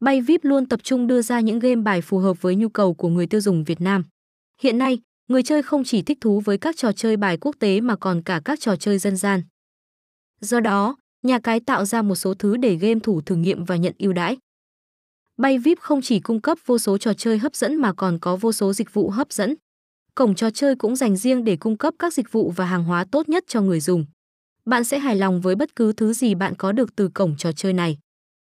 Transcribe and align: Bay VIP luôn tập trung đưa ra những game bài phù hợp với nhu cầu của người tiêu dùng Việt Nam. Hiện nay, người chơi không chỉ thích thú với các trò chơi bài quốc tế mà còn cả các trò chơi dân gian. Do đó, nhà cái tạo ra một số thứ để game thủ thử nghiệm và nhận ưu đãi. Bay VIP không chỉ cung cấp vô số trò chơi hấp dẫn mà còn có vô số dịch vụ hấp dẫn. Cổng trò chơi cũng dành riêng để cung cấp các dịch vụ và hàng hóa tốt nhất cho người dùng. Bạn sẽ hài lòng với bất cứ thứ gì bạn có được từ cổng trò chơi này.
Bay 0.00 0.20
VIP 0.20 0.44
luôn 0.44 0.66
tập 0.66 0.80
trung 0.82 1.06
đưa 1.06 1.22
ra 1.22 1.40
những 1.40 1.58
game 1.58 1.82
bài 1.82 2.00
phù 2.00 2.18
hợp 2.18 2.42
với 2.42 2.56
nhu 2.56 2.68
cầu 2.68 2.94
của 2.94 3.08
người 3.08 3.26
tiêu 3.26 3.40
dùng 3.40 3.64
Việt 3.64 3.80
Nam. 3.80 4.04
Hiện 4.62 4.78
nay, 4.78 4.98
người 5.28 5.42
chơi 5.42 5.62
không 5.62 5.84
chỉ 5.84 6.02
thích 6.02 6.18
thú 6.20 6.40
với 6.40 6.58
các 6.58 6.76
trò 6.76 6.92
chơi 6.92 7.16
bài 7.16 7.36
quốc 7.40 7.56
tế 7.58 7.80
mà 7.80 7.96
còn 7.96 8.22
cả 8.22 8.40
các 8.44 8.60
trò 8.60 8.76
chơi 8.76 8.98
dân 8.98 9.16
gian. 9.16 9.42
Do 10.40 10.60
đó, 10.60 10.96
nhà 11.22 11.38
cái 11.38 11.60
tạo 11.60 11.84
ra 11.84 12.02
một 12.02 12.14
số 12.14 12.34
thứ 12.34 12.56
để 12.56 12.74
game 12.74 13.00
thủ 13.00 13.20
thử 13.20 13.36
nghiệm 13.36 13.64
và 13.64 13.76
nhận 13.76 13.94
ưu 13.98 14.12
đãi. 14.12 14.36
Bay 15.36 15.58
VIP 15.58 15.78
không 15.80 16.02
chỉ 16.02 16.20
cung 16.20 16.40
cấp 16.40 16.58
vô 16.66 16.78
số 16.78 16.98
trò 16.98 17.14
chơi 17.14 17.38
hấp 17.38 17.54
dẫn 17.54 17.76
mà 17.76 17.92
còn 17.92 18.18
có 18.18 18.36
vô 18.36 18.52
số 18.52 18.72
dịch 18.72 18.94
vụ 18.94 19.10
hấp 19.10 19.32
dẫn. 19.32 19.54
Cổng 20.14 20.34
trò 20.34 20.50
chơi 20.50 20.76
cũng 20.76 20.96
dành 20.96 21.16
riêng 21.16 21.44
để 21.44 21.56
cung 21.56 21.76
cấp 21.76 21.94
các 21.98 22.14
dịch 22.14 22.32
vụ 22.32 22.50
và 22.56 22.64
hàng 22.64 22.84
hóa 22.84 23.04
tốt 23.12 23.28
nhất 23.28 23.44
cho 23.46 23.60
người 23.60 23.80
dùng. 23.80 24.04
Bạn 24.64 24.84
sẽ 24.84 24.98
hài 24.98 25.16
lòng 25.16 25.40
với 25.40 25.54
bất 25.54 25.76
cứ 25.76 25.92
thứ 25.92 26.12
gì 26.12 26.34
bạn 26.34 26.54
có 26.54 26.72
được 26.72 26.96
từ 26.96 27.08
cổng 27.08 27.36
trò 27.36 27.52
chơi 27.52 27.72
này. 27.72 27.98